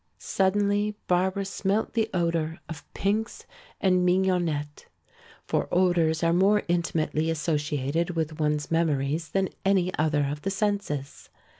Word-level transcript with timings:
Suddenly 0.17 0.95
Barbara 1.05 1.45
smelt 1.45 1.93
the 1.93 2.09
odor 2.11 2.59
of 2.67 2.91
pinks 2.95 3.45
and 3.79 4.03
mignonette. 4.03 4.87
For 5.45 5.67
odors 5.71 6.23
are 6.23 6.33
more 6.33 6.63
intimately 6.67 7.29
associated 7.29 8.09
with 8.15 8.39
one's 8.39 8.71
memories 8.71 9.29
than 9.29 9.49
any 9.63 9.93
other 9.99 10.25
of 10.25 10.41
the 10.41 10.49
senses. 10.49 11.29